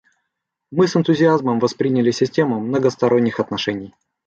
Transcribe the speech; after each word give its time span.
Мы 0.71 0.87
с 0.87 0.95
энтузиазмом 0.95 1.59
восприняли 1.59 2.09
систему 2.09 2.59
многосторонних 2.59 3.39
отношений. 3.39 3.93